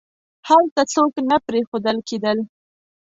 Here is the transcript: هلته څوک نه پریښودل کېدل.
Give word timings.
هلته 0.47 0.81
څوک 0.93 1.13
نه 1.29 1.37
پریښودل 1.47 1.97
کېدل. 2.09 2.37